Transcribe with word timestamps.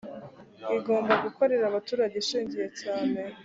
igomba 0.77 1.13
gukorera 1.23 1.63
abaturage 1.67 2.15
ishingiye 2.23 2.67
cyane 2.81 3.19